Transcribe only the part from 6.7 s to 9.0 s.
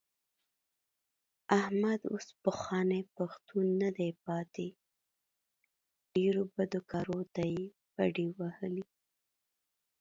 کارو ته یې بډې وهلې.